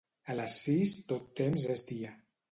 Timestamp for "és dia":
1.75-2.15